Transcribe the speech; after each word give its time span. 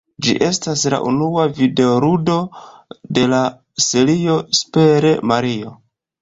Ĝi 0.25 0.31
estas 0.43 0.85
la 0.93 0.99
unua 1.09 1.43
videoludo 1.59 2.37
de 3.19 3.27
la 3.35 3.43
serio 3.89 4.39
"Super 4.63 5.09
Mario". 5.35 5.77